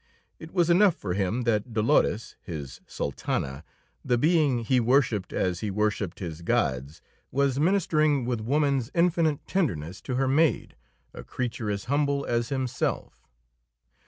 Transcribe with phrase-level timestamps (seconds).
[0.39, 3.63] It was enough for him that Dolores, his Sultana,
[4.03, 10.01] the being he worshiped as he worshiped his gods, was ministering with woman's infinite tenderness
[10.01, 10.75] to her maid,
[11.13, 13.27] a creature as humble as himself.